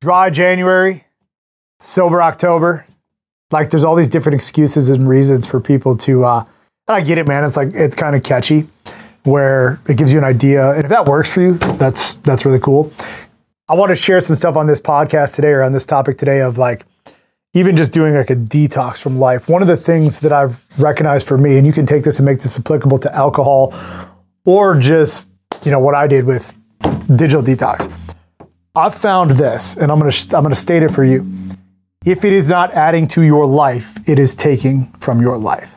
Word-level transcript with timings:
dry 0.00 0.30
January, 0.30 1.04
sober 1.78 2.22
October. 2.22 2.86
Like 3.50 3.70
there's 3.70 3.84
all 3.84 3.96
these 3.96 4.08
different 4.08 4.36
excuses 4.36 4.90
and 4.90 5.08
reasons 5.08 5.46
for 5.46 5.60
people 5.60 5.96
to 5.98 6.24
uh 6.24 6.44
and 6.88 6.96
I 6.96 7.02
get 7.02 7.18
it, 7.18 7.26
man. 7.26 7.44
It's 7.44 7.56
like 7.56 7.72
it's 7.74 7.94
kind 7.94 8.16
of 8.16 8.22
catchy 8.22 8.68
where 9.24 9.80
it 9.88 9.96
gives 9.96 10.12
you 10.12 10.18
an 10.18 10.24
idea. 10.24 10.70
And 10.72 10.84
if 10.84 10.88
that 10.88 11.06
works 11.06 11.32
for 11.32 11.40
you, 11.40 11.54
that's 11.54 12.14
that's 12.16 12.44
really 12.44 12.60
cool. 12.60 12.92
I 13.68 13.74
want 13.74 13.90
to 13.90 13.96
share 13.96 14.20
some 14.20 14.34
stuff 14.34 14.56
on 14.56 14.66
this 14.66 14.80
podcast 14.80 15.36
today 15.36 15.50
or 15.50 15.62
on 15.62 15.72
this 15.72 15.86
topic 15.86 16.18
today 16.18 16.40
of 16.40 16.58
like 16.58 16.84
even 17.54 17.76
just 17.76 17.92
doing 17.92 18.14
like 18.14 18.30
a 18.30 18.36
detox 18.36 18.98
from 18.98 19.18
life. 19.18 19.48
One 19.48 19.62
of 19.62 19.68
the 19.68 19.76
things 19.76 20.20
that 20.20 20.32
I've 20.32 20.66
recognized 20.78 21.26
for 21.26 21.36
me, 21.36 21.58
and 21.58 21.66
you 21.66 21.72
can 21.72 21.86
take 21.86 22.04
this 22.04 22.18
and 22.18 22.26
make 22.26 22.38
this 22.38 22.58
applicable 22.58 22.98
to 22.98 23.14
alcohol 23.14 23.74
or 24.44 24.76
just, 24.76 25.28
you 25.64 25.70
know, 25.70 25.80
what 25.80 25.94
I 25.94 26.06
did 26.06 26.24
with 26.24 26.54
digital 27.14 27.42
detox. 27.42 27.92
I've 28.74 28.94
found 28.94 29.32
this, 29.32 29.76
and 29.76 29.90
I'm 29.90 29.98
gonna 29.98 30.12
I'm 30.32 30.42
gonna 30.42 30.54
state 30.54 30.82
it 30.82 30.90
for 30.90 31.04
you. 31.04 31.26
If 32.04 32.24
it 32.24 32.32
is 32.32 32.46
not 32.46 32.72
adding 32.72 33.06
to 33.08 33.22
your 33.22 33.44
life, 33.46 33.96
it 34.08 34.18
is 34.18 34.34
taking 34.34 34.86
from 35.00 35.20
your 35.20 35.36
life. 35.36 35.76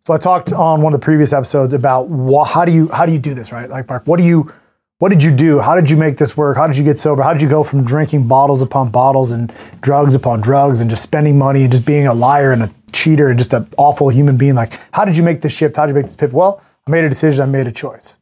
So 0.00 0.12
I 0.12 0.18
talked 0.18 0.52
on 0.52 0.82
one 0.82 0.92
of 0.92 1.00
the 1.00 1.04
previous 1.04 1.32
episodes 1.32 1.74
about 1.74 2.06
wh- 2.08 2.46
how 2.46 2.64
do 2.64 2.72
you 2.72 2.88
how 2.88 3.06
do 3.06 3.12
you 3.12 3.18
do 3.18 3.34
this, 3.34 3.52
right? 3.52 3.68
Like 3.68 3.88
Mark, 3.88 4.06
what 4.06 4.18
do 4.18 4.24
you 4.24 4.50
what 4.98 5.10
did 5.10 5.22
you 5.22 5.30
do? 5.30 5.60
How 5.60 5.74
did 5.74 5.90
you 5.90 5.96
make 5.96 6.16
this 6.16 6.36
work? 6.36 6.56
How 6.56 6.66
did 6.66 6.76
you 6.76 6.84
get 6.84 6.98
sober? 6.98 7.22
How 7.22 7.32
did 7.32 7.42
you 7.42 7.48
go 7.48 7.62
from 7.62 7.84
drinking 7.84 8.26
bottles 8.26 8.62
upon 8.62 8.90
bottles 8.90 9.30
and 9.32 9.52
drugs 9.80 10.14
upon 10.14 10.40
drugs 10.40 10.80
and 10.80 10.88
just 10.88 11.02
spending 11.02 11.36
money 11.36 11.62
and 11.62 11.72
just 11.72 11.84
being 11.84 12.06
a 12.06 12.14
liar 12.14 12.52
and 12.52 12.62
a 12.62 12.70
cheater 12.92 13.28
and 13.28 13.38
just 13.38 13.52
an 13.52 13.68
awful 13.76 14.08
human 14.08 14.36
being? 14.36 14.54
Like, 14.54 14.78
how 14.92 15.04
did 15.04 15.16
you 15.16 15.22
make 15.22 15.40
this 15.42 15.52
shift? 15.52 15.76
How 15.76 15.84
did 15.84 15.90
you 15.90 15.96
make 15.96 16.06
this 16.06 16.16
pivot? 16.16 16.34
Well, 16.34 16.62
I 16.86 16.90
made 16.90 17.04
a 17.04 17.08
decision, 17.08 17.42
I 17.42 17.46
made 17.46 17.66
a 17.66 17.72
choice. 17.72 18.18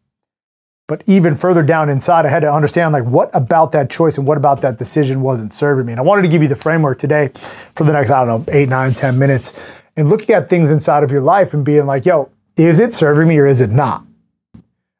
But 0.92 1.04
even 1.06 1.34
further 1.34 1.62
down 1.62 1.88
inside, 1.88 2.26
I 2.26 2.28
had 2.28 2.40
to 2.40 2.52
understand 2.52 2.92
like 2.92 3.04
what 3.04 3.30
about 3.32 3.72
that 3.72 3.88
choice 3.88 4.18
and 4.18 4.26
what 4.26 4.36
about 4.36 4.60
that 4.60 4.76
decision 4.76 5.22
wasn't 5.22 5.50
serving 5.50 5.86
me. 5.86 5.94
And 5.94 5.98
I 5.98 6.02
wanted 6.02 6.20
to 6.20 6.28
give 6.28 6.42
you 6.42 6.48
the 6.48 6.54
framework 6.54 6.98
today 6.98 7.30
for 7.74 7.84
the 7.84 7.94
next, 7.94 8.10
I 8.10 8.26
don't 8.26 8.46
know, 8.46 8.52
eight, 8.52 8.68
nine, 8.68 8.92
ten 8.92 9.18
minutes 9.18 9.58
and 9.96 10.10
looking 10.10 10.34
at 10.34 10.50
things 10.50 10.70
inside 10.70 11.02
of 11.02 11.10
your 11.10 11.22
life 11.22 11.54
and 11.54 11.64
being 11.64 11.86
like, 11.86 12.04
yo, 12.04 12.30
is 12.56 12.78
it 12.78 12.92
serving 12.92 13.26
me 13.26 13.38
or 13.38 13.46
is 13.46 13.62
it 13.62 13.70
not? 13.70 14.04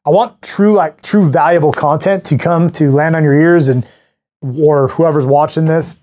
I 0.03 0.09
want 0.09 0.41
true, 0.41 0.73
like 0.73 0.99
true 1.03 1.29
valuable 1.29 1.71
content 1.71 2.25
to 2.25 2.39
come 2.39 2.71
to 2.71 2.89
land 2.89 3.15
on 3.15 3.23
your 3.23 3.35
ears 3.35 3.67
and 3.67 3.85
or 4.41 4.87
whoever's 4.87 5.27
watching 5.27 5.65
this, 5.65 5.97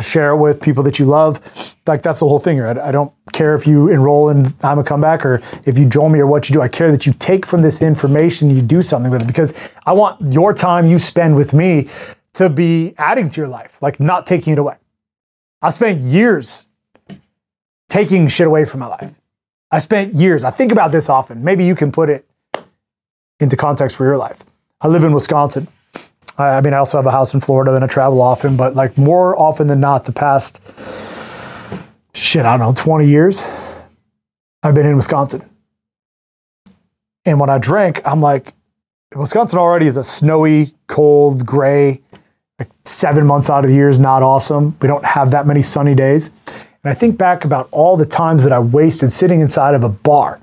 share 0.00 0.30
it 0.30 0.36
with 0.36 0.60
people 0.60 0.82
that 0.84 0.98
you 0.98 1.04
love. 1.04 1.40
Like 1.86 2.02
that's 2.02 2.20
the 2.20 2.28
whole 2.28 2.38
thing. 2.38 2.58
Right? 2.58 2.78
I 2.78 2.90
don't 2.90 3.12
care 3.32 3.54
if 3.54 3.66
you 3.66 3.88
enroll 3.88 4.30
in 4.30 4.54
I'm 4.62 4.78
a 4.78 4.84
comeback 4.84 5.24
or 5.24 5.42
if 5.66 5.78
you 5.78 5.88
join 5.88 6.12
me 6.12 6.20
or 6.20 6.26
what 6.26 6.48
you 6.48 6.54
do. 6.54 6.60
I 6.60 6.68
care 6.68 6.90
that 6.90 7.06
you 7.06 7.12
take 7.14 7.44
from 7.44 7.62
this 7.62 7.82
information, 7.82 8.50
you 8.50 8.62
do 8.62 8.82
something 8.82 9.10
with 9.10 9.22
it 9.22 9.26
because 9.26 9.74
I 9.86 9.92
want 9.92 10.20
your 10.32 10.54
time 10.54 10.86
you 10.86 10.98
spend 10.98 11.36
with 11.36 11.52
me 11.52 11.88
to 12.34 12.48
be 12.48 12.94
adding 12.98 13.28
to 13.30 13.40
your 13.40 13.48
life, 13.48 13.80
like 13.80 14.00
not 14.00 14.26
taking 14.26 14.52
it 14.52 14.58
away. 14.58 14.76
I 15.62 15.70
spent 15.70 16.00
years 16.00 16.68
taking 17.88 18.28
shit 18.28 18.46
away 18.46 18.64
from 18.64 18.80
my 18.80 18.86
life. 18.86 19.12
I 19.70 19.78
spent 19.78 20.14
years, 20.14 20.44
I 20.44 20.50
think 20.50 20.72
about 20.72 20.92
this 20.92 21.08
often. 21.08 21.42
Maybe 21.42 21.64
you 21.64 21.74
can 21.74 21.90
put 21.90 22.10
it 22.10 22.28
into 23.40 23.56
context 23.56 23.96
for 23.96 24.04
your 24.04 24.16
life. 24.16 24.44
I 24.80 24.88
live 24.88 25.04
in 25.04 25.12
Wisconsin. 25.12 25.68
I 26.36 26.60
mean, 26.60 26.74
I 26.74 26.78
also 26.78 26.98
have 26.98 27.06
a 27.06 27.10
house 27.10 27.32
in 27.32 27.40
Florida 27.40 27.74
and 27.74 27.84
I 27.84 27.86
travel 27.86 28.20
often, 28.20 28.56
but 28.56 28.74
like 28.74 28.98
more 28.98 29.38
often 29.38 29.68
than 29.68 29.80
not, 29.80 30.04
the 30.04 30.12
past 30.12 30.60
shit, 32.12 32.44
I 32.44 32.56
don't 32.56 32.60
know, 32.60 32.72
20 32.74 33.06
years, 33.06 33.46
I've 34.62 34.74
been 34.74 34.86
in 34.86 34.96
Wisconsin. 34.96 35.48
And 37.24 37.38
when 37.38 37.50
I 37.50 37.58
drank, 37.58 38.00
I'm 38.04 38.20
like, 38.20 38.52
Wisconsin 39.14 39.58
already 39.58 39.86
is 39.86 39.96
a 39.96 40.04
snowy, 40.04 40.72
cold, 40.88 41.46
gray, 41.46 42.00
like 42.58 42.70
seven 42.84 43.26
months 43.26 43.48
out 43.48 43.64
of 43.64 43.70
the 43.70 43.76
year 43.76 43.88
is 43.88 43.98
not 43.98 44.22
awesome. 44.22 44.76
We 44.80 44.88
don't 44.88 45.04
have 45.04 45.30
that 45.30 45.46
many 45.46 45.62
sunny 45.62 45.94
days. 45.94 46.32
And 46.46 46.90
I 46.90 46.94
think 46.94 47.16
back 47.16 47.44
about 47.44 47.68
all 47.70 47.96
the 47.96 48.06
times 48.06 48.42
that 48.42 48.52
I 48.52 48.58
wasted 48.58 49.12
sitting 49.12 49.40
inside 49.40 49.74
of 49.74 49.84
a 49.84 49.88
bar 49.88 50.40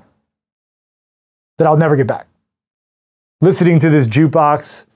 that 1.58 1.66
I'll 1.66 1.76
never 1.76 1.96
get 1.96 2.06
back. 2.06 2.26
Listening 3.40 3.78
to 3.80 3.90
this 3.90 4.06
jukebox, 4.06 4.86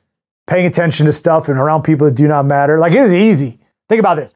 paying 0.47 0.67
attention 0.67 1.07
to 1.07 1.13
stuff 1.13 1.49
and 1.49 1.59
around 1.59 1.83
people 1.83 2.07
that 2.07 2.15
do 2.15 2.29
not 2.29 2.45
matter. 2.45 2.79
Like 2.79 2.93
it 2.93 2.99
is 2.99 3.13
easy. 3.13 3.59
Think 3.89 4.01
about 4.01 4.17
this. 4.17 4.35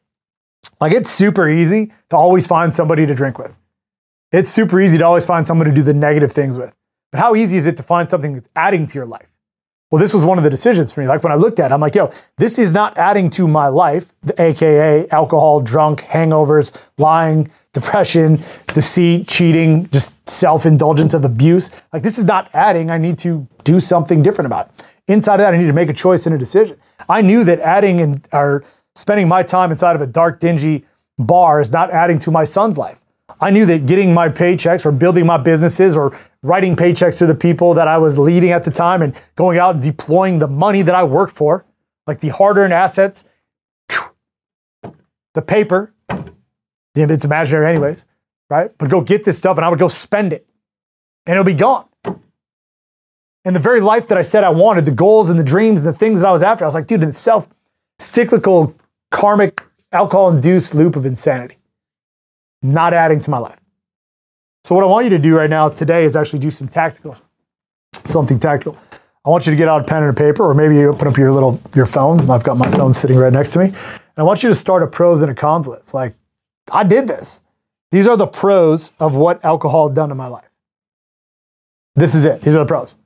Like 0.81 0.93
it's 0.93 1.10
super 1.10 1.48
easy 1.48 1.93
to 2.10 2.16
always 2.16 2.47
find 2.47 2.75
somebody 2.75 3.06
to 3.06 3.15
drink 3.15 3.38
with. 3.38 3.56
It's 4.32 4.50
super 4.50 4.81
easy 4.81 4.99
to 4.99 5.04
always 5.04 5.26
find 5.26 5.47
someone 5.47 5.66
to 5.66 5.75
do 5.75 5.82
the 5.82 5.94
negative 5.94 6.32
things 6.32 6.56
with. 6.56 6.75
But 7.10 7.20
how 7.20 7.34
easy 7.34 7.56
is 7.56 7.66
it 7.66 7.76
to 7.78 7.82
find 7.82 8.09
something 8.09 8.34
that's 8.34 8.49
adding 8.54 8.87
to 8.87 8.94
your 8.94 9.06
life? 9.06 9.26
Well, 9.91 10.00
this 10.00 10.15
was 10.15 10.25
one 10.25 10.38
of 10.38 10.44
the 10.44 10.50
decisions 10.50 10.93
for 10.93 11.00
me. 11.00 11.09
Like 11.09 11.25
when 11.25 11.32
I 11.32 11.37
looked 11.37 11.59
at 11.59 11.72
it, 11.72 11.75
I'm 11.75 11.81
like, 11.81 11.97
yo, 11.97 12.12
this 12.37 12.60
is 12.60 12.72
not 12.72 12.97
adding 12.97 13.28
to 13.31 13.49
my 13.49 13.66
life, 13.66 14.12
the 14.22 14.41
AKA 14.41 15.09
alcohol, 15.09 15.60
drunk, 15.60 16.03
hangovers, 16.03 16.72
lying, 16.97 17.50
depression, 17.72 18.38
deceit, 18.69 19.26
cheating, 19.26 19.88
just 19.91 20.15
self 20.28 20.65
indulgence 20.65 21.12
of 21.12 21.25
abuse. 21.25 21.72
Like 21.93 22.04
this 22.04 22.19
is 22.19 22.25
not 22.25 22.50
adding. 22.54 22.91
I 22.91 22.99
need 22.99 23.19
to 23.19 23.49
do 23.65 23.81
something 23.81 24.22
different 24.22 24.47
about 24.47 24.69
it. 24.69 24.87
Inside 25.10 25.34
of 25.34 25.41
that, 25.41 25.54
I 25.54 25.59
need 25.59 25.66
to 25.66 25.72
make 25.72 25.88
a 25.88 25.93
choice 25.93 26.26
and 26.26 26.34
a 26.37 26.38
decision. 26.38 26.78
I 27.09 27.21
knew 27.21 27.43
that 27.43 27.59
adding 27.59 28.00
and 28.00 28.28
or 28.32 28.65
spending 28.94 29.26
my 29.26 29.43
time 29.43 29.72
inside 29.72 29.97
of 29.97 30.03
a 30.03 30.06
dark, 30.06 30.38
dingy 30.38 30.84
bar 31.19 31.60
is 31.60 31.72
not 31.72 31.91
adding 31.91 32.21
to 32.21 32.31
my 32.31 32.44
son's 32.44 32.78
life. 32.78 33.03
I 33.41 33.50
knew 33.50 33.66
that 33.66 33.87
getting 33.87 34.15
my 34.15 34.28
paychecks 34.28 34.87
or 34.87 34.93
building 34.93 35.26
my 35.26 35.37
businesses 35.37 35.97
or 35.97 36.16
writing 36.43 36.76
paychecks 36.76 37.19
to 37.19 37.26
the 37.26 37.34
people 37.34 37.75
that 37.75 37.88
I 37.88 37.99
was 37.99 38.19
leading 38.19 38.50
at 38.50 38.62
the 38.62 38.70
time 38.70 39.03
and 39.03 39.20
going 39.34 39.59
out 39.59 39.75
and 39.75 39.82
deploying 39.82 40.38
the 40.38 40.47
money 40.47 40.82
that 40.82 40.94
I 40.94 41.03
worked 41.03 41.34
for, 41.34 41.66
like 42.06 42.20
the 42.20 42.28
hard 42.28 42.56
earned 42.56 42.72
assets, 42.72 43.25
the 45.34 45.43
paper, 45.43 45.93
it's 46.94 47.25
imaginary 47.25 47.69
anyways, 47.69 48.06
right? 48.49 48.70
But 48.78 48.91
go 48.91 49.00
get 49.00 49.25
this 49.25 49.38
stuff 49.38 49.56
and 49.56 49.65
I 49.65 49.70
would 49.70 49.81
go 49.81 49.88
spend 49.88 50.32
it 50.32 50.47
and 51.26 51.32
it'll 51.32 51.44
be 51.44 51.54
gone. 51.54 51.87
And 53.45 53.56
the 53.56 53.61
very 53.61 53.81
life 53.81 54.06
that 54.09 54.19
I 54.19 54.23
said 54.23 54.45
I 54.45 54.51
wanted, 54.51 54.84
the 54.84 54.91
goals 54.91 55.31
and 55.31 55.39
the 55.39 55.45
dreams 55.45 55.81
and 55.81 55.89
the 55.89 55.97
things 55.97 56.21
that 56.21 56.28
I 56.28 56.33
was 56.33 56.43
after, 56.43 56.65
I 56.65 56.67
was 56.67 56.75
like, 56.75 56.87
dude, 56.87 57.03
in 57.03 57.12
self 57.12 57.49
cyclical, 57.99 58.75
karmic, 59.11 59.62
alcohol 59.93 60.31
induced 60.31 60.75
loop 60.75 60.97
of 60.97 61.06
insanity 61.06 61.56
not 62.62 62.93
adding 62.93 63.21
to 63.21 63.31
my 63.31 63.39
life. 63.39 63.59
So 64.65 64.75
what 64.75 64.84
I 64.84 64.87
want 64.87 65.05
you 65.05 65.11
to 65.11 65.19
do 65.19 65.37
right 65.37 65.49
now 65.49 65.69
today 65.69 66.05
is 66.05 66.17
actually 66.17 66.41
do 66.41 66.50
some 66.50 66.69
tactical, 66.69 67.17
something 68.05 68.39
tactical. 68.39 68.77
I 69.25 69.31
want 69.31 69.47
you 69.47 69.50
to 69.50 69.56
get 69.56 69.69
out 69.69 69.81
a 69.81 69.84
pen 69.84 70.03
and 70.03 70.11
a 70.11 70.15
paper, 70.15 70.45
or 70.45 70.55
maybe 70.55 70.77
you 70.77 70.89
open 70.89 71.09
up 71.09 71.17
your 71.17 71.33
little 71.33 71.61
your 71.75 71.87
phone. 71.87 72.31
I've 72.31 72.45
got 72.45 72.56
my 72.56 72.71
phone 72.71 72.95
sitting 72.95 73.17
right 73.17 73.33
next 73.33 73.53
to 73.53 73.59
me. 73.59 73.67
And 73.67 73.77
I 74.17 74.23
want 74.23 74.43
you 74.43 74.49
to 74.49 74.55
start 74.55 74.83
a 74.83 74.87
pros 74.87 75.21
and 75.21 75.31
a 75.31 75.34
cons 75.34 75.67
list. 75.67 75.95
Like, 75.95 76.15
I 76.71 76.84
did 76.84 77.06
this. 77.06 77.41
These 77.91 78.06
are 78.06 78.17
the 78.17 78.27
pros 78.27 78.93
of 79.00 79.15
what 79.15 79.45
alcohol 79.45 79.89
had 79.89 79.97
done 79.97 80.11
in 80.11 80.17
my 80.17 80.27
life. 80.27 80.49
This 81.97 82.15
is 82.15 82.25
it. 82.25 82.41
These 82.41 82.55
are 82.55 82.61
the 82.61 82.67
pros. 82.67 82.97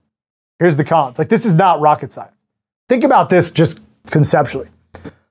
Here's 0.65 0.77
the 0.77 0.85
cons. 0.85 1.19
Like, 1.19 1.29
this 1.29 1.45
is 1.45 1.53
not 1.53 1.83
rocket 1.83 2.11
science. 2.11 2.43
Think 2.89 3.05
about 3.05 3.29
this 3.29 3.51
just 3.51 3.83
conceptually. 4.11 4.71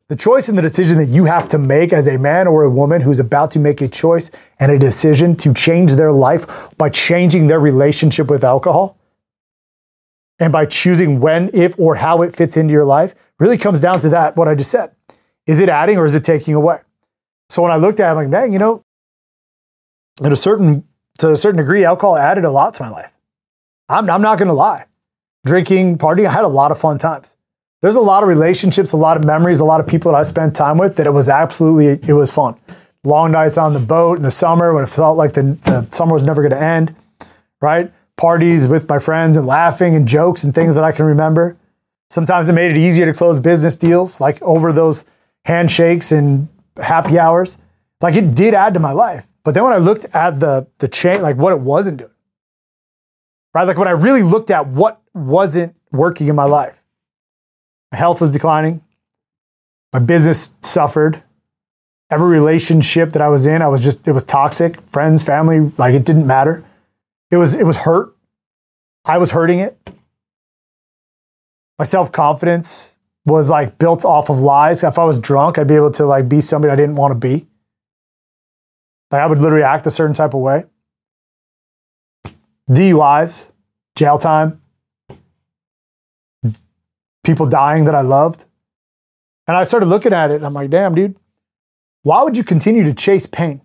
The 0.07 0.16
choice 0.16 0.47
and 0.47 0.55
the 0.55 0.61
decision 0.61 0.99
that 0.99 1.07
you 1.07 1.25
have 1.25 1.49
to 1.49 1.57
make 1.57 1.91
as 1.91 2.07
a 2.07 2.19
man 2.19 2.45
or 2.45 2.61
a 2.61 2.69
woman 2.69 3.01
who's 3.01 3.19
about 3.19 3.49
to 3.49 3.59
make 3.59 3.81
a 3.81 3.88
choice 3.88 4.29
and 4.59 4.71
a 4.71 4.77
decision 4.77 5.35
to 5.38 5.51
change 5.51 5.95
their 5.95 6.11
life 6.11 6.69
by 6.77 6.91
changing 6.91 7.47
their 7.47 7.59
relationship 7.59 8.29
with 8.29 8.44
alcohol 8.44 8.95
and 10.38 10.53
by 10.53 10.67
choosing 10.67 11.19
when, 11.19 11.50
if, 11.51 11.79
or 11.79 11.95
how 11.95 12.21
it 12.21 12.35
fits 12.35 12.55
into 12.55 12.71
your 12.71 12.85
life 12.85 13.15
really 13.39 13.57
comes 13.57 13.81
down 13.81 14.01
to 14.01 14.09
that, 14.09 14.38
what 14.38 14.47
I 14.47 14.53
just 14.53 14.69
said. 14.69 14.91
Is 15.47 15.59
it 15.59 15.67
adding 15.67 15.97
or 15.97 16.05
is 16.05 16.13
it 16.13 16.23
taking 16.23 16.53
away? 16.53 16.81
So 17.50 17.63
when 17.63 17.71
I 17.71 17.77
looked 17.77 18.00
at 18.00 18.09
it, 18.09 18.11
I'm 18.11 18.17
like, 18.17 18.29
man, 18.29 18.53
you 18.53 18.59
know, 18.59 18.83
at 20.23 20.31
a 20.31 20.35
certain 20.35 20.88
to 21.17 21.31
a 21.31 21.38
certain 21.38 21.57
degree, 21.57 21.85
alcohol 21.85 22.17
added 22.17 22.45
a 22.45 22.51
lot 22.51 22.75
to 22.75 22.83
my 22.83 22.89
life. 22.89 23.11
I'm, 23.89 24.07
I'm 24.11 24.21
not 24.21 24.38
gonna 24.38 24.53
lie. 24.53 24.85
Drinking, 25.46 25.98
partying, 25.98 26.28
I 26.28 26.31
had 26.31 26.44
a 26.44 26.48
lot 26.48 26.72
of 26.72 26.80
fun 26.80 26.98
times 26.98 27.36
there's 27.84 27.96
a 27.96 28.00
lot 28.00 28.24
of 28.24 28.30
relationships, 28.30 28.94
a 28.94 28.98
lot 28.98 29.18
of 29.18 29.26
memories, 29.26 29.59
a 29.59 29.66
lot 29.66 29.81
of 29.81 29.88
people 29.88 30.09
that 30.13 30.18
I 30.18 30.24
spent 30.24 30.56
time 30.56 30.78
with 30.78 30.95
that 30.95 31.06
it 31.06 31.12
was 31.12 31.28
absolutely, 31.28 32.00
it 32.07 32.13
was 32.13 32.31
fun. 32.31 32.56
Long 33.04 33.34
nights 33.34 33.57
on 33.57 33.74
the 33.74 33.80
boat 33.81 34.16
in 34.16 34.24
the 34.24 34.31
summer 34.31 34.74
when 34.74 34.86
it 34.86 34.90
felt 34.90 35.18
like 35.18 35.34
the, 35.34 35.57
the 35.66 35.86
summer 35.92 36.13
was 36.13 36.24
never 36.24 36.42
going 36.42 36.57
to 36.57 36.66
end, 36.66 36.95
right? 37.60 37.92
Parties 38.16 38.69
with 38.69 38.88
my 38.88 39.00
friends 39.00 39.36
and 39.36 39.45
laughing 39.45 39.98
and 39.98 40.07
jokes 40.07 40.45
and 40.45 40.56
things 40.56 40.75
that 40.75 40.86
I 40.86 40.94
can 40.94 41.06
remember. 41.06 41.57
Sometimes 42.10 42.48
it 42.48 42.54
made 42.54 42.72
it 42.72 42.78
easier 42.78 43.06
to 43.06 43.13
close 43.13 43.38
business 43.38 43.75
deals, 43.75 44.22
like 44.22 44.42
over 44.42 44.72
those 44.72 45.04
handshakes 45.44 46.13
and 46.13 46.48
happy 46.78 47.19
hours. 47.19 47.57
Like 48.00 48.16
it 48.16 48.34
did 48.34 48.54
add 48.54 48.75
to 48.75 48.80
my 48.80 48.94
life. 48.94 49.28
But 49.44 49.56
then 49.56 49.66
when 49.66 49.74
I 49.74 49.78
looked 49.78 50.06
at 50.13 50.39
the 50.39 50.68
the 50.78 50.88
chain, 50.88 51.22
like 51.22 51.36
what 51.36 51.51
it 51.51 51.60
wasn't 51.60 51.98
doing, 51.98 52.12
right? 53.53 53.63
Like 53.67 53.77
when 53.77 53.88
I 53.88 53.91
really 53.91 54.23
looked 54.23 54.51
at 54.51 54.67
what 54.67 55.01
wasn't 55.13 55.75
working 55.91 56.27
in 56.27 56.35
my 56.35 56.45
life, 56.45 56.81
my 57.91 57.97
health 57.97 58.21
was 58.21 58.29
declining. 58.29 58.81
My 59.91 60.00
business 60.00 60.53
suffered. 60.61 61.21
Every 62.09 62.29
relationship 62.29 63.11
that 63.13 63.21
I 63.21 63.27
was 63.27 63.45
in, 63.45 63.61
I 63.61 63.67
was 63.67 63.83
just, 63.83 64.07
it 64.07 64.11
was 64.11 64.23
toxic. 64.23 64.79
Friends, 64.89 65.23
family, 65.23 65.71
like 65.77 65.94
it 65.94 66.05
didn't 66.05 66.27
matter. 66.27 66.63
It 67.31 67.38
was, 67.38 67.55
it 67.55 67.65
was 67.65 67.77
hurt. 67.77 68.15
I 69.05 69.17
was 69.17 69.31
hurting 69.31 69.59
it. 69.59 69.77
My 71.79 71.85
self 71.85 72.11
confidence 72.11 72.97
was 73.25 73.50
like 73.50 73.77
built 73.77 74.05
off 74.05 74.29
of 74.29 74.39
lies. 74.39 74.83
If 74.83 75.00
I 75.00 75.03
was 75.03 75.19
drunk, 75.19 75.57
I'd 75.57 75.67
be 75.67 75.75
able 75.75 75.91
to 75.91 76.05
like 76.05 76.29
be 76.29 76.41
somebody 76.41 76.71
I 76.71 76.75
didn't 76.75 76.95
want 76.95 77.11
to 77.11 77.15
be. 77.15 77.47
Like 79.11 79.21
I 79.21 79.25
would 79.25 79.39
literally 79.39 79.63
act 79.63 79.85
a 79.85 79.91
certain 79.91 80.13
type 80.13 80.33
of 80.33 80.41
way. 80.41 80.65
DUIs, 82.69 83.51
jail 83.95 84.18
time, 84.18 84.62
people 87.24 87.45
dying 87.45 87.86
that 87.86 87.95
I 87.95 88.01
loved. 88.01 88.45
And 89.48 89.57
I 89.57 89.63
started 89.63 89.88
looking 89.88 90.13
at 90.13 90.31
it 90.31 90.36
and 90.36 90.45
I'm 90.45 90.54
like, 90.54 90.69
damn, 90.69 90.95
dude, 90.95 91.18
why 92.04 92.24
would 92.24 92.38
you 92.38 92.44
continue 92.44 92.83
to 92.83 92.94
chase 92.94 93.25
pain? 93.25 93.62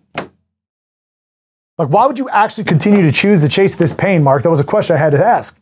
Like, 1.77 1.87
why 1.87 2.05
would 2.05 2.19
you 2.19 2.27
actually 2.29 2.65
continue 2.65 3.01
to 3.03 3.11
choose 3.11 3.41
to 3.41 3.47
chase 3.47 3.75
this 3.75 3.93
pain, 3.93 4.21
Mark? 4.21 4.43
That 4.43 4.49
was 4.49 4.59
a 4.59 4.65
question 4.65 4.97
I 4.97 4.99
had 4.99 5.11
to 5.11 5.23
ask. 5.23 5.59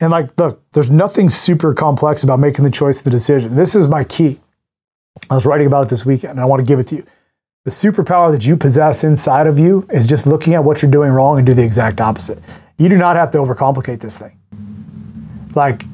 And 0.00 0.10
like, 0.10 0.30
look, 0.38 0.62
there's 0.72 0.90
nothing 0.90 1.28
super 1.28 1.74
complex 1.74 2.24
about 2.24 2.40
making 2.40 2.64
the 2.64 2.70
choice, 2.70 2.98
of 2.98 3.04
the 3.04 3.10
decision. 3.10 3.54
This 3.54 3.76
is 3.76 3.86
my 3.86 4.02
key. 4.02 4.40
I 5.28 5.34
was 5.34 5.46
writing 5.46 5.66
about 5.66 5.86
it 5.86 5.90
this 5.90 6.06
weekend, 6.06 6.32
and 6.32 6.40
I 6.40 6.44
want 6.46 6.60
to 6.60 6.66
give 6.66 6.78
it 6.80 6.86
to 6.88 6.96
you. 6.96 7.04
The 7.70 7.92
superpower 7.92 8.32
that 8.32 8.44
you 8.44 8.56
possess 8.56 9.04
inside 9.04 9.46
of 9.46 9.56
you 9.56 9.86
is 9.90 10.04
just 10.04 10.26
looking 10.26 10.54
at 10.54 10.64
what 10.64 10.82
you're 10.82 10.90
doing 10.90 11.12
wrong 11.12 11.38
and 11.38 11.46
do 11.46 11.54
the 11.54 11.62
exact 11.62 12.00
opposite. 12.00 12.40
You 12.78 12.88
do 12.88 12.96
not 12.96 13.14
have 13.14 13.30
to 13.30 13.38
overcomplicate 13.38 14.00
this 14.00 14.18
thing. 14.18 14.36
Like, 15.54 15.84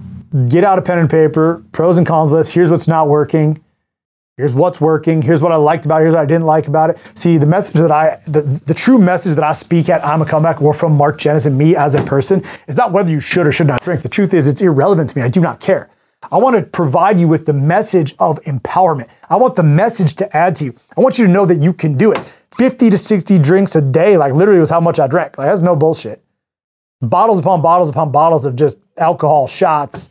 get 0.48 0.64
out 0.64 0.78
a 0.78 0.82
pen 0.82 1.00
and 1.00 1.10
paper, 1.10 1.62
pros 1.72 1.98
and 1.98 2.06
cons 2.06 2.32
list. 2.32 2.52
Here's 2.52 2.70
what's 2.70 2.88
not 2.88 3.10
working. 3.10 3.62
Here's 4.38 4.54
what's 4.54 4.80
working. 4.80 5.20
Here's 5.20 5.42
what 5.42 5.52
I 5.52 5.56
liked 5.56 5.84
about 5.84 6.00
it. 6.00 6.04
Here's 6.04 6.14
what 6.14 6.22
I 6.22 6.24
didn't 6.24 6.46
like 6.46 6.66
about 6.66 6.88
it. 6.88 6.98
See, 7.14 7.36
the 7.36 7.44
message 7.44 7.74
that 7.74 7.92
I, 7.92 8.22
the, 8.26 8.40
the 8.40 8.72
true 8.72 8.96
message 8.96 9.34
that 9.34 9.44
I 9.44 9.52
speak 9.52 9.90
at 9.90 10.02
I'm 10.02 10.22
a 10.22 10.24
comeback 10.24 10.62
or 10.62 10.72
from 10.72 10.96
Mark 10.96 11.18
Jenney's 11.18 11.44
and 11.44 11.58
me 11.58 11.76
as 11.76 11.94
a 11.94 12.02
person 12.04 12.42
is 12.68 12.78
not 12.78 12.92
whether 12.92 13.10
you 13.10 13.20
should 13.20 13.46
or 13.46 13.52
should 13.52 13.66
not 13.66 13.82
drink. 13.82 14.00
The 14.00 14.08
truth 14.08 14.32
is, 14.32 14.48
it's 14.48 14.62
irrelevant 14.62 15.10
to 15.10 15.18
me. 15.18 15.22
I 15.22 15.28
do 15.28 15.42
not 15.42 15.60
care. 15.60 15.90
I 16.30 16.38
want 16.38 16.56
to 16.56 16.62
provide 16.62 17.20
you 17.20 17.28
with 17.28 17.46
the 17.46 17.52
message 17.52 18.14
of 18.18 18.40
empowerment. 18.42 19.08
I 19.30 19.36
want 19.36 19.54
the 19.54 19.62
message 19.62 20.14
to 20.16 20.36
add 20.36 20.56
to 20.56 20.66
you. 20.66 20.74
I 20.96 21.00
want 21.00 21.18
you 21.18 21.26
to 21.26 21.32
know 21.32 21.46
that 21.46 21.58
you 21.58 21.72
can 21.72 21.96
do 21.96 22.12
it. 22.12 22.18
50 22.56 22.90
to 22.90 22.98
60 22.98 23.38
drinks 23.38 23.76
a 23.76 23.80
day, 23.80 24.16
like 24.16 24.32
literally 24.32 24.60
was 24.60 24.70
how 24.70 24.80
much 24.80 24.98
I 24.98 25.06
drank. 25.06 25.38
Like 25.38 25.48
that's 25.48 25.62
no 25.62 25.76
bullshit. 25.76 26.22
Bottles 27.02 27.38
upon 27.38 27.60
bottles 27.62 27.90
upon 27.90 28.10
bottles 28.10 28.46
of 28.46 28.56
just 28.56 28.78
alcohol 28.96 29.46
shots, 29.46 30.10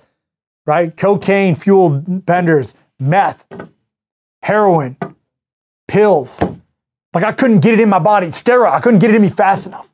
right? 0.65 0.95
Cocaine 0.95 1.56
fueled 1.56 2.25
benders, 2.25 2.75
meth, 3.00 3.45
heroin, 4.41 4.97
pills. 5.88 6.41
Like 7.13 7.23
I 7.23 7.31
couldn't 7.31 7.59
get 7.59 7.73
it 7.73 7.79
in 7.79 7.89
my 7.89 8.00
body, 8.00 8.27
steroid. 8.27 8.71
I 8.71 8.79
couldn't 8.79 9.00
get 9.00 9.09
it 9.09 9.15
in 9.15 9.21
me 9.21 9.29
fast 9.29 9.67
enough. 9.67 9.89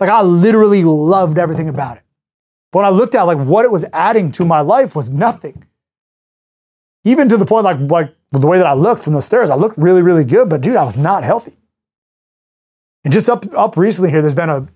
Like 0.00 0.10
I 0.10 0.22
literally 0.22 0.84
loved 0.84 1.38
everything 1.38 1.68
about 1.68 1.98
it. 1.98 2.03
But 2.74 2.80
when 2.80 2.86
I 2.86 2.90
looked 2.90 3.14
at 3.14 3.22
like 3.22 3.38
what 3.38 3.64
it 3.64 3.70
was 3.70 3.84
adding 3.92 4.32
to 4.32 4.44
my 4.44 4.60
life 4.60 4.96
was 4.96 5.08
nothing. 5.08 5.64
Even 7.04 7.28
to 7.28 7.36
the 7.36 7.46
point 7.46 7.62
like 7.62 7.78
like 7.78 8.12
the 8.32 8.48
way 8.48 8.58
that 8.58 8.66
I 8.66 8.72
looked 8.72 9.00
from 9.00 9.12
the 9.12 9.22
stairs, 9.22 9.48
I 9.48 9.54
looked 9.54 9.78
really 9.78 10.02
really 10.02 10.24
good, 10.24 10.48
but 10.48 10.60
dude, 10.60 10.74
I 10.74 10.82
was 10.82 10.96
not 10.96 11.22
healthy. 11.22 11.56
And 13.04 13.12
just 13.12 13.28
up 13.28 13.44
up 13.56 13.76
recently 13.76 14.10
here, 14.10 14.20
there's 14.20 14.34
been 14.34 14.50
a 14.50 14.66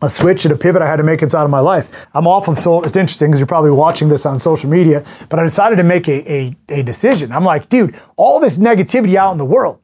a 0.00 0.08
switch 0.08 0.46
and 0.46 0.54
a 0.54 0.56
pivot 0.56 0.80
I 0.80 0.86
had 0.86 0.96
to 0.96 1.02
make 1.02 1.20
inside 1.20 1.44
of 1.44 1.50
my 1.50 1.60
life. 1.60 2.06
I'm 2.14 2.26
off 2.26 2.48
of 2.48 2.58
so 2.58 2.82
it's 2.82 2.96
interesting 2.96 3.28
because 3.28 3.40
you're 3.40 3.46
probably 3.46 3.70
watching 3.70 4.08
this 4.08 4.24
on 4.24 4.38
social 4.38 4.70
media, 4.70 5.04
but 5.28 5.38
I 5.38 5.42
decided 5.42 5.76
to 5.76 5.84
make 5.84 6.08
a, 6.08 6.32
a, 6.32 6.56
a 6.70 6.82
decision. 6.82 7.32
I'm 7.32 7.44
like, 7.44 7.68
dude, 7.68 7.96
all 8.16 8.40
this 8.40 8.56
negativity 8.56 9.16
out 9.16 9.32
in 9.32 9.36
the 9.36 9.44
world. 9.44 9.78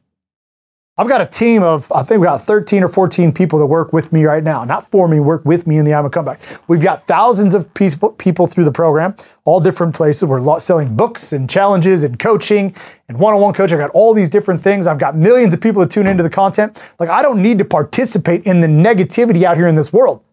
I've 0.95 1.07
got 1.07 1.21
a 1.21 1.25
team 1.25 1.63
of, 1.63 1.91
I 1.91 2.03
think 2.03 2.21
we 2.21 2.25
got 2.25 2.43
13 2.43 2.83
or 2.83 2.87
14 2.87 3.31
people 3.31 3.57
that 3.57 3.65
work 3.65 3.93
with 3.93 4.13
me 4.13 4.25
right 4.25 4.43
now. 4.43 4.63
Not 4.63 4.91
for 4.91 5.07
me, 5.07 5.19
work 5.19 5.43
with 5.43 5.65
me 5.65 5.79
in 5.79 5.85
the 5.85 5.93
I'm 5.95 6.05
a 6.05 6.09
Comeback. 6.09 6.39
We've 6.67 6.83
got 6.83 7.07
thousands 7.07 7.55
of 7.55 7.73
people 7.73 8.45
through 8.45 8.63
the 8.63 8.71
program, 8.71 9.15
all 9.43 9.59
different 9.59 9.95
places. 9.95 10.25
We're 10.25 10.59
selling 10.59 10.95
books 10.95 11.33
and 11.33 11.49
challenges 11.49 12.03
and 12.03 12.19
coaching 12.19 12.75
and 13.09 13.17
one-on-one 13.17 13.55
coaching. 13.55 13.79
I've 13.79 13.87
got 13.87 13.95
all 13.95 14.13
these 14.13 14.29
different 14.29 14.61
things. 14.61 14.85
I've 14.85 14.99
got 14.99 15.15
millions 15.15 15.51
of 15.55 15.61
people 15.61 15.81
that 15.81 15.89
tune 15.89 16.05
into 16.05 16.21
the 16.21 16.29
content. 16.29 16.79
Like 16.99 17.09
I 17.09 17.23
don't 17.23 17.41
need 17.41 17.57
to 17.57 17.65
participate 17.65 18.43
in 18.43 18.61
the 18.61 18.67
negativity 18.67 19.43
out 19.45 19.57
here 19.57 19.67
in 19.67 19.73
this 19.73 19.91
world. 19.91 20.23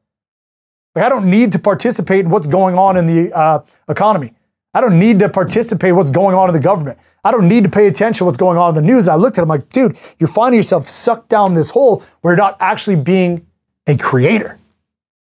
Like 0.94 1.06
I 1.06 1.08
don't 1.08 1.30
need 1.30 1.52
to 1.52 1.58
participate 1.58 2.26
in 2.26 2.30
what's 2.30 2.46
going 2.46 2.76
on 2.76 2.98
in 2.98 3.06
the 3.06 3.34
uh, 3.34 3.62
economy. 3.88 4.34
I 4.72 4.80
don't 4.80 4.98
need 4.98 5.18
to 5.18 5.28
participate 5.28 5.94
what's 5.94 6.10
going 6.10 6.36
on 6.36 6.48
in 6.48 6.54
the 6.54 6.60
government. 6.60 6.98
I 7.24 7.32
don't 7.32 7.48
need 7.48 7.64
to 7.64 7.70
pay 7.70 7.88
attention 7.88 8.18
to 8.18 8.24
what's 8.24 8.38
going 8.38 8.56
on 8.56 8.70
in 8.70 8.74
the 8.76 8.92
news. 8.92 9.08
And 9.08 9.14
I 9.14 9.16
looked 9.16 9.36
at 9.36 9.40
it, 9.40 9.44
I'm 9.44 9.48
like, 9.48 9.68
dude, 9.70 9.98
you're 10.18 10.28
finding 10.28 10.58
yourself 10.58 10.88
sucked 10.88 11.28
down 11.28 11.54
this 11.54 11.70
hole 11.70 12.04
where 12.20 12.32
you're 12.32 12.38
not 12.38 12.56
actually 12.60 12.96
being 12.96 13.46
a 13.86 13.96
creator. 13.96 14.58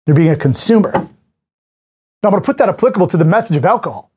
You're 0.07 0.17
being 0.17 0.31
a 0.31 0.37
consumer. 0.37 0.93
Now 0.93 2.29
I'm 2.29 2.31
going 2.31 2.43
to 2.43 2.47
put 2.47 2.59
that 2.59 2.69
applicable 2.69 3.09
to 3.09 3.17
the 3.17 3.25
message 3.25 3.57
of 3.57 3.65
alcohol. 3.65 4.11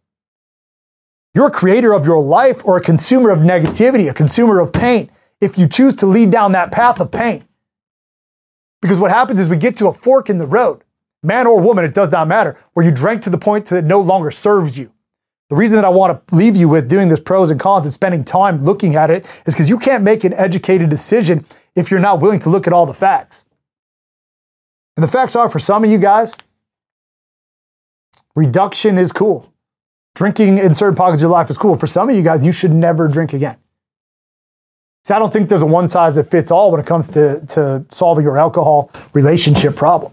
You're 1.34 1.48
a 1.48 1.52
creator 1.52 1.94
of 1.94 2.06
your 2.06 2.22
life 2.22 2.64
or 2.64 2.78
a 2.78 2.81
consumer 2.81 3.30
of 3.31 3.40
negativity, 3.40 4.10
a 4.10 4.14
consumer 4.14 4.60
of 4.60 4.72
pain, 4.72 5.10
if 5.42 5.58
you 5.58 5.68
choose 5.68 5.96
to 5.96 6.06
lead 6.06 6.31
down 6.31 6.52
that 6.54 6.72
path 6.72 7.00
of 7.00 7.12
pain. 7.12 7.44
Because 8.81 9.00
what 9.00 9.12
happens 9.12 9.40
is 9.40 9.50
we 9.50 9.58
get 9.58 9.78
to 9.78 9.88
a 9.88 9.94
fork 9.94 10.30
in 10.30 10.38
the 10.38 10.48
road, 10.48 10.84
man 11.24 11.48
or 11.48 11.60
woman, 11.60 11.84
it 11.86 11.94
does 11.94 12.12
not 12.12 12.28
matter, 12.28 12.58
where 12.74 12.86
you 12.86 12.92
drank 12.92 13.22
to 13.24 13.30
the 13.30 13.38
point 13.38 13.66
that 13.68 13.78
it 13.78 13.86
no 13.86 14.00
longer 14.00 14.31
serves 14.31 14.78
you. 14.78 14.92
The 15.49 15.55
reason 15.55 15.75
that 15.75 15.85
I 15.85 15.89
want 15.89 16.27
to 16.27 16.35
leave 16.35 16.57
you 16.57 16.67
with 16.67 16.89
doing 16.89 17.07
this 17.07 17.21
pros 17.21 17.51
and 17.51 17.59
cons 17.59 17.85
and 17.85 17.94
spending 17.94 18.23
time 18.25 18.57
looking 18.57 18.95
at 18.95 19.09
it 19.09 19.25
is 19.45 19.53
because 19.53 19.69
you 19.69 19.79
can't 19.79 20.03
make 20.03 20.23
an 20.23 20.33
educated 20.33 20.89
decision 20.89 21.45
if 21.75 21.89
you're 21.89 22.01
not 22.01 22.19
willing 22.19 22.39
to 22.39 22.49
look 22.49 22.67
at 22.67 22.73
all 22.73 22.85
the 22.85 22.94
facts. 22.94 23.45
And 24.97 25.03
the 25.03 25.07
facts 25.07 25.35
are 25.35 25.47
for 25.47 25.59
some 25.59 25.83
of 25.83 25.89
you 25.89 25.99
guys, 25.99 26.35
reduction 28.35 28.97
is 28.97 29.11
cool. 29.13 29.53
Drinking 30.15 30.57
in 30.57 30.73
certain 30.73 30.95
pockets 30.95 31.19
of 31.19 31.27
your 31.27 31.31
life 31.31 31.49
is 31.49 31.57
cool. 31.57 31.75
For 31.75 31.88
some 31.88 32.09
of 32.09 32.15
you 32.15 32.23
guys, 32.23 32.44
you 32.45 32.51
should 32.51 32.73
never 32.73 33.07
drink 33.07 33.33
again. 33.33 33.57
See, 35.05 35.13
I 35.13 35.19
don't 35.19 35.31
think 35.31 35.47
there's 35.47 35.61
a 35.61 35.67
one 35.67 35.88
size 35.88 36.15
that 36.15 36.25
fits 36.25 36.51
all 36.51 36.71
when 36.71 36.81
it 36.81 36.85
comes 36.88 37.07
to, 37.09 37.45
to 37.49 37.85
solving 37.89 38.25
your 38.25 38.38
alcohol 38.38 38.91
relationship 39.13 39.75
problem, 39.75 40.11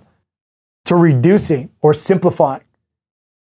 to 0.85 0.95
reducing 0.95 1.71
or 1.81 1.93
simplifying 1.93 2.61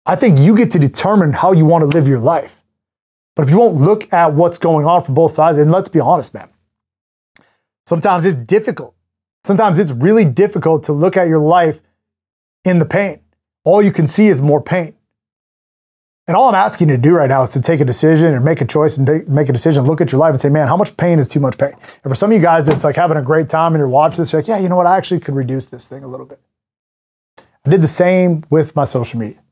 I 0.06 0.16
think 0.16 0.38
you 0.38 0.56
get 0.56 0.70
to 0.72 0.78
determine 0.78 1.32
how 1.32 1.52
you 1.52 1.64
want 1.64 1.82
to 1.82 1.86
live 1.86 2.08
your 2.08 2.18
life. 2.18 2.62
But 3.36 3.44
if 3.44 3.50
you 3.50 3.58
won't 3.58 3.76
look 3.76 4.12
at 4.12 4.34
what's 4.34 4.58
going 4.58 4.86
on 4.86 5.02
from 5.02 5.14
both 5.14 5.32
sides, 5.32 5.58
and 5.58 5.70
let's 5.70 5.88
be 5.88 6.00
honest, 6.00 6.34
man, 6.34 6.48
sometimes 7.86 8.26
it's 8.26 8.36
difficult. 8.36 8.94
Sometimes 9.44 9.78
it's 9.78 9.92
really 9.92 10.24
difficult 10.24 10.84
to 10.84 10.92
look 10.92 11.16
at 11.16 11.28
your 11.28 11.38
life 11.38 11.80
in 12.64 12.78
the 12.78 12.84
pain. 12.84 13.20
All 13.64 13.82
you 13.82 13.92
can 13.92 14.06
see 14.06 14.26
is 14.26 14.40
more 14.40 14.60
pain. 14.60 14.94
And 16.26 16.36
all 16.36 16.48
I'm 16.48 16.54
asking 16.54 16.90
you 16.90 16.96
to 16.96 17.02
do 17.02 17.12
right 17.12 17.28
now 17.28 17.42
is 17.42 17.50
to 17.50 17.62
take 17.62 17.80
a 17.80 17.84
decision 17.84 18.34
and 18.34 18.44
make 18.44 18.60
a 18.60 18.64
choice 18.64 18.98
and 18.98 19.28
make 19.28 19.48
a 19.48 19.52
decision, 19.52 19.84
look 19.84 20.00
at 20.00 20.12
your 20.12 20.20
life 20.20 20.32
and 20.32 20.40
say, 20.40 20.48
man, 20.48 20.68
how 20.68 20.76
much 20.76 20.96
pain 20.96 21.18
is 21.18 21.26
too 21.26 21.40
much 21.40 21.58
pain? 21.58 21.72
And 21.72 22.10
for 22.10 22.14
some 22.14 22.30
of 22.30 22.36
you 22.36 22.42
guys 22.42 22.64
that's 22.64 22.84
like 22.84 22.96
having 22.96 23.16
a 23.16 23.22
great 23.22 23.48
time 23.48 23.72
and 23.74 23.80
you're 23.80 23.88
watching 23.88 24.18
this, 24.18 24.32
you're 24.32 24.40
like, 24.40 24.48
yeah, 24.48 24.58
you 24.58 24.68
know 24.68 24.76
what? 24.76 24.86
I 24.86 24.96
actually 24.96 25.20
could 25.20 25.34
reduce 25.34 25.66
this 25.66 25.88
thing 25.88 26.04
a 26.04 26.08
little 26.08 26.26
bit. 26.26 26.40
I 27.64 27.70
did 27.70 27.80
the 27.80 27.88
same 27.88 28.44
with 28.48 28.76
my 28.76 28.84
social 28.84 29.18
media. 29.18 29.42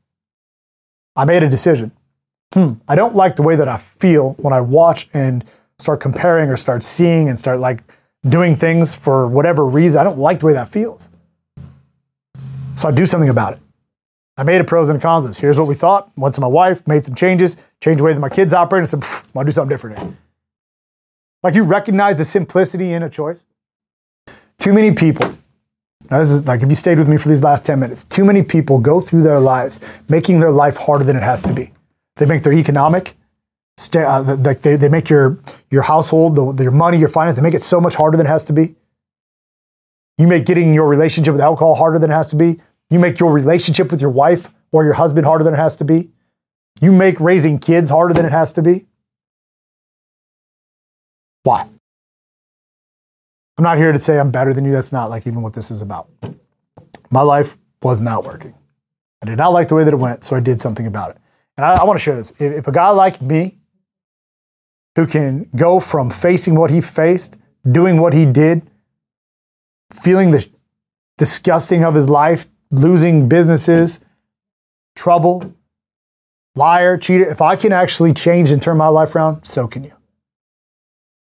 I 1.19 1.25
made 1.25 1.43
a 1.43 1.49
decision. 1.49 1.91
Hmm, 2.53 2.75
I 2.87 2.95
don't 2.95 3.13
like 3.13 3.35
the 3.35 3.41
way 3.41 3.57
that 3.57 3.67
I 3.67 3.75
feel 3.75 4.35
when 4.39 4.53
I 4.53 4.61
watch 4.61 5.09
and 5.13 5.43
start 5.77 5.99
comparing 5.99 6.49
or 6.49 6.55
start 6.55 6.81
seeing 6.81 7.27
and 7.27 7.37
start 7.37 7.59
like 7.59 7.83
doing 8.29 8.55
things 8.55 8.95
for 8.95 9.27
whatever 9.27 9.65
reason. 9.65 9.99
I 9.99 10.05
don't 10.05 10.17
like 10.17 10.39
the 10.39 10.45
way 10.45 10.53
that 10.53 10.69
feels. 10.69 11.09
So 12.75 12.87
I 12.87 12.91
do 12.91 13.05
something 13.05 13.27
about 13.27 13.55
it. 13.55 13.59
I 14.37 14.43
made 14.43 14.61
a 14.61 14.63
pros 14.63 14.87
and 14.87 15.01
cons 15.01 15.25
list. 15.25 15.41
Here's 15.41 15.57
what 15.57 15.67
we 15.67 15.75
thought. 15.75 16.09
Went 16.15 16.35
to 16.35 16.41
my 16.41 16.47
wife, 16.47 16.87
made 16.87 17.03
some 17.03 17.15
changes, 17.15 17.57
changed 17.83 17.99
the 17.99 18.05
way 18.05 18.13
that 18.13 18.19
my 18.21 18.29
kids 18.29 18.53
operate, 18.53 18.79
and 18.79 18.87
said, 18.87 19.03
I 19.03 19.27
want 19.33 19.45
to 19.45 19.51
do 19.51 19.53
something 19.53 19.69
different. 19.69 20.15
Like 21.43 21.53
you 21.53 21.63
recognize 21.63 22.17
the 22.17 22.23
simplicity 22.23 22.93
in 22.93 23.03
a 23.03 23.09
choice. 23.09 23.43
Too 24.57 24.71
many 24.71 24.93
people 24.93 25.35
now, 26.09 26.17
this 26.17 26.31
is 26.31 26.47
like 26.47 26.63
if 26.63 26.69
you 26.69 26.75
stayed 26.75 26.97
with 26.97 27.07
me 27.07 27.17
for 27.17 27.29
these 27.29 27.43
last 27.43 27.65
10 27.65 27.79
minutes, 27.79 28.03
too 28.03 28.25
many 28.25 28.41
people 28.41 28.79
go 28.79 28.99
through 28.99 29.21
their 29.21 29.39
lives 29.39 29.79
making 30.09 30.39
their 30.39 30.51
life 30.51 30.75
harder 30.75 31.03
than 31.03 31.15
it 31.15 31.23
has 31.23 31.43
to 31.43 31.53
be. 31.53 31.71
They 32.15 32.25
make 32.25 32.41
their 32.41 32.53
economic, 32.53 33.13
stay, 33.77 34.03
uh, 34.03 34.21
they, 34.21 34.75
they 34.75 34.89
make 34.89 35.09
your, 35.09 35.37
your 35.69 35.83
household, 35.83 36.35
the, 36.35 36.63
your 36.63 36.71
money, 36.71 36.97
your 36.97 37.09
finance, 37.09 37.35
they 37.35 37.43
make 37.43 37.53
it 37.53 37.61
so 37.61 37.79
much 37.79 37.93
harder 37.93 38.17
than 38.17 38.25
it 38.25 38.29
has 38.29 38.43
to 38.45 38.53
be. 38.53 38.75
You 40.17 40.27
make 40.27 40.45
getting 40.45 40.73
your 40.73 40.87
relationship 40.87 41.31
with 41.31 41.41
alcohol 41.41 41.75
harder 41.75 41.99
than 41.99 42.09
it 42.09 42.13
has 42.13 42.29
to 42.31 42.35
be. 42.35 42.59
You 42.89 42.99
make 42.99 43.19
your 43.19 43.31
relationship 43.31 43.91
with 43.91 44.01
your 44.01 44.09
wife 44.09 44.51
or 44.71 44.83
your 44.83 44.93
husband 44.93 45.25
harder 45.25 45.43
than 45.43 45.53
it 45.53 45.57
has 45.57 45.77
to 45.77 45.85
be. 45.85 46.09
You 46.81 46.91
make 46.91 47.19
raising 47.19 47.59
kids 47.59 47.89
harder 47.89 48.13
than 48.13 48.25
it 48.25 48.31
has 48.31 48.51
to 48.53 48.61
be. 48.63 48.87
Why? 51.43 51.67
I'm 53.59 53.63
not 53.63 53.77
here 53.77 53.91
to 53.91 53.99
say 53.99 54.17
I'm 54.17 54.31
better 54.31 54.53
than 54.53 54.63
you. 54.63 54.71
That's 54.71 54.93
not 54.93 55.09
like 55.09 55.27
even 55.27 55.41
what 55.41 55.51
this 55.51 55.69
is 55.69 55.81
about. 55.81 56.07
My 57.09 57.19
life 57.19 57.57
was 57.81 58.01
not 58.01 58.23
working. 58.23 58.53
I 59.21 59.25
did 59.25 59.37
not 59.37 59.49
like 59.49 59.67
the 59.67 59.75
way 59.75 59.83
that 59.83 59.93
it 59.93 59.97
went, 59.97 60.23
so 60.23 60.37
I 60.37 60.39
did 60.39 60.61
something 60.61 60.87
about 60.87 61.09
it. 61.09 61.17
And 61.57 61.65
I, 61.65 61.73
I 61.73 61.83
want 61.83 61.99
to 61.99 62.01
share 62.01 62.15
this. 62.15 62.31
If, 62.39 62.53
if 62.53 62.67
a 62.69 62.71
guy 62.71 62.89
like 62.91 63.21
me, 63.21 63.57
who 64.95 65.05
can 65.05 65.49
go 65.57 65.81
from 65.81 66.09
facing 66.09 66.55
what 66.55 66.71
he 66.71 66.79
faced, 66.79 67.37
doing 67.69 67.99
what 67.99 68.13
he 68.13 68.25
did, 68.25 68.61
feeling 69.91 70.31
the 70.31 70.47
disgusting 71.17 71.83
of 71.83 71.93
his 71.93 72.07
life, 72.07 72.47
losing 72.71 73.27
businesses, 73.27 73.99
trouble, 74.95 75.53
liar, 76.55 76.97
cheater. 76.97 77.29
If 77.29 77.41
I 77.41 77.57
can 77.57 77.73
actually 77.73 78.13
change 78.13 78.51
and 78.51 78.61
turn 78.61 78.77
my 78.77 78.87
life 78.87 79.15
around, 79.15 79.43
so 79.43 79.67
can 79.67 79.83
you. 79.83 79.95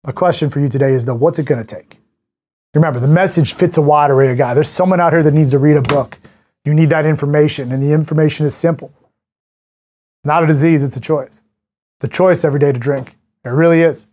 My 0.04 0.12
question 0.12 0.50
for 0.50 0.60
you 0.60 0.68
today 0.68 0.92
is 0.92 1.06
though, 1.06 1.14
what's 1.14 1.38
it 1.38 1.46
going 1.46 1.64
to 1.64 1.74
take? 1.74 1.99
Remember, 2.74 3.00
the 3.00 3.08
message 3.08 3.54
fits 3.54 3.76
a 3.78 3.82
wide 3.82 4.10
array 4.10 4.30
of 4.30 4.38
guys. 4.38 4.54
There's 4.54 4.68
someone 4.68 5.00
out 5.00 5.12
here 5.12 5.22
that 5.22 5.34
needs 5.34 5.50
to 5.50 5.58
read 5.58 5.76
a 5.76 5.82
book. 5.82 6.18
You 6.64 6.74
need 6.74 6.90
that 6.90 7.06
information, 7.06 7.72
and 7.72 7.82
the 7.82 7.92
information 7.92 8.46
is 8.46 8.54
simple. 8.54 8.92
Not 10.24 10.44
a 10.44 10.46
disease, 10.46 10.84
it's 10.84 10.96
a 10.96 11.00
choice. 11.00 11.42
The 12.00 12.08
choice 12.08 12.44
every 12.44 12.60
day 12.60 12.70
to 12.72 12.78
drink. 12.78 13.16
It 13.44 13.48
really 13.48 13.80
is. 13.82 14.06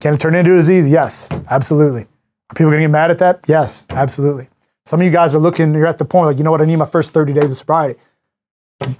Can 0.00 0.14
it 0.14 0.20
turn 0.20 0.34
into 0.34 0.52
a 0.52 0.56
disease? 0.56 0.90
Yes, 0.90 1.28
absolutely. 1.48 2.02
Are 2.02 2.54
people 2.54 2.66
going 2.66 2.80
to 2.80 2.84
get 2.84 2.90
mad 2.90 3.10
at 3.10 3.18
that? 3.18 3.40
Yes, 3.48 3.86
absolutely. 3.90 4.48
Some 4.84 5.00
of 5.00 5.06
you 5.06 5.12
guys 5.12 5.34
are 5.34 5.38
looking, 5.38 5.74
you're 5.74 5.86
at 5.86 5.98
the 5.98 6.04
point 6.04 6.26
like, 6.26 6.38
you 6.38 6.44
know 6.44 6.50
what, 6.50 6.60
I 6.60 6.66
need 6.66 6.76
my 6.76 6.86
first 6.86 7.12
30 7.12 7.32
days 7.32 7.50
of 7.50 7.56
sobriety. 7.56 7.98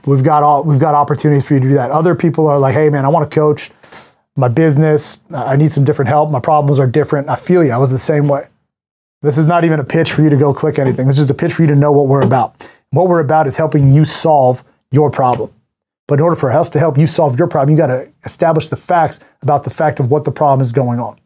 We've 0.07 0.23
got 0.23 0.43
all 0.43 0.62
we've 0.62 0.78
got 0.78 0.95
opportunities 0.95 1.47
for 1.47 1.54
you 1.54 1.61
to 1.61 1.69
do 1.69 1.75
that. 1.75 1.90
Other 1.90 2.14
people 2.14 2.47
are 2.47 2.59
like, 2.59 2.75
hey 2.75 2.88
man, 2.88 3.04
I 3.04 3.09
want 3.09 3.28
to 3.31 3.35
coach 3.35 3.71
my 4.37 4.49
business. 4.49 5.19
I 5.35 5.57
need 5.57 5.73
some 5.73 5.85
different 5.85 6.09
help. 6.09 6.31
My 6.31 6.40
problems 6.40 6.78
are 6.78 6.87
different. 6.87 7.28
I 7.28 7.35
feel 7.35 7.62
you. 7.62 7.73
I 7.73 7.76
was 7.76 7.90
the 7.90 7.99
same 7.99 8.28
way. 8.28 8.47
This 9.25 9.38
is 9.38 9.47
not 9.47 9.64
even 9.64 9.81
a 9.81 9.85
pitch 9.85 10.12
for 10.12 10.21
you 10.21 10.28
to 10.28 10.37
go 10.37 10.52
click 10.52 10.78
anything. 10.78 11.07
This 11.07 11.19
is 11.19 11.31
a 11.31 11.35
pitch 11.35 11.54
for 11.54 11.62
you 11.62 11.69
to 11.69 11.75
know 11.75 11.90
what 11.90 12.09
we're 12.09 12.23
about. 12.23 12.69
What 12.90 13.09
we're 13.09 13.21
about 13.21 13.47
is 13.47 13.57
helping 13.57 13.90
you 13.90 14.04
solve 14.04 14.62
your 14.90 15.11
problem. 15.11 15.50
But 16.07 16.19
in 16.19 16.21
order 16.21 16.37
for 16.37 16.52
us 16.52 16.69
to 16.71 16.78
help 16.78 16.99
you 16.99 17.07
solve 17.07 17.38
your 17.38 17.49
problem, 17.49 17.75
you 17.75 17.78
got 17.78 17.87
to 17.87 18.07
establish 18.25 18.69
the 18.69 18.76
facts 18.76 19.21
about 19.40 19.64
the 19.64 19.71
fact 19.71 19.99
of 19.99 20.11
what 20.11 20.26
the 20.26 20.31
problem 20.31 20.61
is 20.61 20.73
going 20.73 21.00
on. 21.00 21.16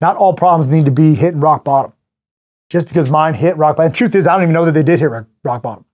Not 0.00 0.16
all 0.16 0.34
problems 0.34 0.72
need 0.72 0.84
to 0.84 0.92
be 0.92 1.16
hitting 1.16 1.40
rock 1.40 1.64
bottom. 1.64 1.92
Just 2.70 2.86
because 2.86 3.10
mine 3.10 3.34
hit 3.34 3.56
rock 3.56 3.76
bottom. 3.76 3.90
truth 3.90 4.14
is, 4.14 4.28
I 4.28 4.34
don't 4.34 4.44
even 4.44 4.52
know 4.52 4.64
that 4.64 4.72
they 4.72 4.84
did 4.84 5.00
hit 5.00 5.10
rock 5.42 5.62
bottom. 5.62 5.84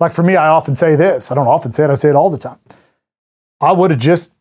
Like 0.00 0.12
for 0.12 0.22
me, 0.22 0.36
I 0.36 0.48
often 0.48 0.74
say 0.74 0.96
this. 0.96 1.30
I 1.30 1.34
don't 1.34 1.46
often 1.46 1.72
say 1.72 1.84
it, 1.84 1.90
I 1.90 1.94
say 1.94 2.08
it 2.08 2.16
all 2.16 2.30
the 2.30 2.38
time. 2.38 2.58
I 3.60 3.72
would 3.72 3.90
have 3.90 4.00
just, 4.00 4.32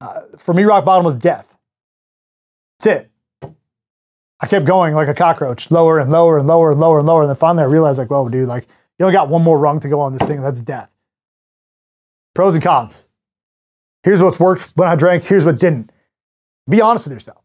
uh, 0.00 0.22
for 0.36 0.52
me, 0.52 0.64
rock 0.64 0.84
bottom 0.84 1.04
was 1.04 1.14
death. 1.14 1.54
That's 2.80 3.02
it. 3.02 3.10
I 4.40 4.46
kept 4.46 4.66
going 4.66 4.94
like 4.94 5.08
a 5.08 5.14
cockroach, 5.14 5.70
lower 5.70 5.98
and 5.98 6.10
lower 6.10 6.38
and 6.38 6.46
lower 6.46 6.70
and 6.70 6.80
lower 6.80 6.98
and 6.98 7.06
lower. 7.06 7.22
And 7.22 7.28
then 7.28 7.36
finally 7.36 7.62
I 7.62 7.66
realized, 7.66 7.98
like, 7.98 8.10
well, 8.10 8.28
dude, 8.28 8.48
like, 8.48 8.66
you 8.98 9.06
only 9.06 9.14
got 9.14 9.28
one 9.28 9.42
more 9.42 9.58
rung 9.58 9.80
to 9.80 9.88
go 9.88 10.00
on 10.00 10.12
this 10.12 10.26
thing, 10.26 10.36
and 10.36 10.44
that's 10.44 10.60
death. 10.60 10.90
Pros 12.34 12.54
and 12.54 12.62
cons. 12.62 13.08
Here's 14.02 14.20
what's 14.20 14.38
worked 14.38 14.72
when 14.76 14.88
I 14.88 14.96
drank, 14.96 15.24
here's 15.24 15.44
what 15.44 15.58
didn't. 15.58 15.90
Be 16.68 16.80
honest 16.80 17.06
with 17.06 17.12
yourself. 17.12 17.42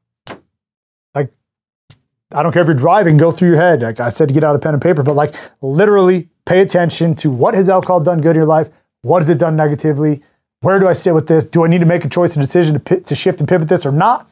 Like, 1.16 1.32
I 2.34 2.44
don't 2.44 2.52
care 2.52 2.62
if 2.62 2.68
you're 2.68 2.76
driving, 2.76 3.18
go 3.18 3.32
through 3.32 3.50
your 3.50 3.58
head. 3.58 3.82
Like 3.82 4.00
I 4.00 4.10
said 4.10 4.28
to 4.28 4.34
get 4.34 4.44
out 4.44 4.56
a 4.56 4.60
pen 4.60 4.74
and 4.74 4.82
paper, 4.82 5.04
but 5.04 5.16
like 5.16 5.36
literally 5.62 6.30
pay 6.46 6.62
attention 6.62 7.16
to 7.16 7.32
what 7.32 7.54
has 7.54 7.70
alcohol 7.70 8.00
done 8.00 8.22
good 8.22 8.32
in 8.32 8.36
your 8.36 8.46
life? 8.46 8.70
What 9.02 9.22
has 9.22 9.30
it 9.30 9.40
done 9.40 9.56
negatively? 9.56 10.22
Where 10.62 10.80
do 10.80 10.88
I 10.88 10.94
sit 10.94 11.14
with 11.14 11.28
this? 11.28 11.46
Do 11.46 11.64
I 11.64 11.68
need 11.68 11.80
to 11.80 11.86
make 11.86 12.04
a 12.04 12.10
choice 12.10 12.36
and 12.36 12.44
decision 12.44 12.74
to, 12.74 12.80
p- 12.80 13.00
to 13.00 13.16
shift 13.16 13.40
and 13.40 13.48
pivot 13.48 13.70
this 13.70 13.86
or 13.86 13.92
not? 13.92 14.30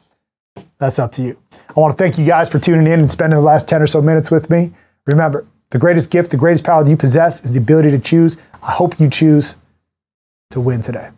That's 0.78 0.98
up 0.98 1.12
to 1.12 1.22
you. 1.22 1.38
I 1.68 1.80
want 1.80 1.96
to 1.96 2.02
thank 2.02 2.18
you 2.18 2.24
guys 2.24 2.48
for 2.48 2.58
tuning 2.58 2.86
in 2.86 3.00
and 3.00 3.10
spending 3.10 3.36
the 3.36 3.44
last 3.44 3.68
10 3.68 3.82
or 3.82 3.86
so 3.86 4.00
minutes 4.00 4.30
with 4.30 4.48
me. 4.50 4.72
Remember, 5.06 5.46
the 5.70 5.78
greatest 5.78 6.10
gift, 6.10 6.30
the 6.30 6.36
greatest 6.36 6.64
power 6.64 6.82
that 6.82 6.90
you 6.90 6.96
possess 6.96 7.44
is 7.44 7.54
the 7.54 7.60
ability 7.60 7.90
to 7.90 7.98
choose. 7.98 8.36
I 8.62 8.72
hope 8.72 8.98
you 9.00 9.10
choose 9.10 9.56
to 10.50 10.60
win 10.60 10.82
today. 10.82 11.10